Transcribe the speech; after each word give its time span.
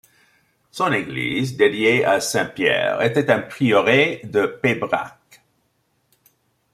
Son 0.71 0.91
église, 0.93 1.55
dédiée 1.57 2.03
à 2.03 2.19
Saint-Pierre, 2.19 3.03
était 3.03 3.29
un 3.29 3.39
prieuré 3.39 4.21
de 4.23 4.47
Pébrac. 4.47 5.43